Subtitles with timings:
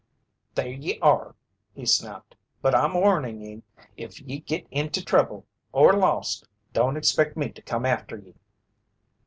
[0.55, 1.35] "There ye are!"
[1.75, 2.35] he snapped.
[2.63, 3.61] "But I'm warnin' ye,
[3.97, 8.33] if ye git into trouble or lost, don't expect me to come after ye."